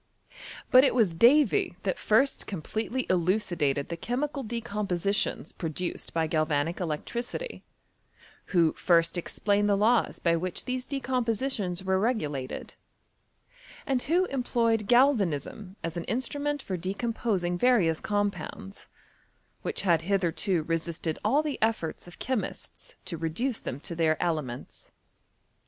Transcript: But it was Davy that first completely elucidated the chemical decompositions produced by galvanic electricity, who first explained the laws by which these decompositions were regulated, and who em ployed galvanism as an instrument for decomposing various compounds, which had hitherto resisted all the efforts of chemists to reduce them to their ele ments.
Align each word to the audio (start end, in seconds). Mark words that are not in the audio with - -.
But 0.71 0.83
it 0.83 0.95
was 0.95 1.13
Davy 1.13 1.75
that 1.83 1.99
first 1.99 2.47
completely 2.47 3.05
elucidated 3.07 3.89
the 3.89 3.95
chemical 3.95 4.41
decompositions 4.41 5.51
produced 5.51 6.11
by 6.11 6.25
galvanic 6.25 6.79
electricity, 6.79 7.63
who 8.45 8.73
first 8.73 9.15
explained 9.15 9.69
the 9.69 9.75
laws 9.77 10.17
by 10.17 10.35
which 10.37 10.65
these 10.65 10.85
decompositions 10.85 11.83
were 11.83 11.99
regulated, 11.99 12.73
and 13.85 14.01
who 14.01 14.25
em 14.25 14.41
ployed 14.43 14.87
galvanism 14.87 15.75
as 15.83 15.95
an 15.97 16.05
instrument 16.05 16.63
for 16.63 16.77
decomposing 16.77 17.55
various 17.55 17.99
compounds, 17.99 18.87
which 19.61 19.81
had 19.83 20.01
hitherto 20.01 20.63
resisted 20.63 21.19
all 21.23 21.43
the 21.43 21.59
efforts 21.61 22.07
of 22.07 22.17
chemists 22.17 22.95
to 23.05 23.17
reduce 23.19 23.59
them 23.59 23.79
to 23.81 23.95
their 23.95 24.19
ele 24.19 24.41
ments. 24.41 24.91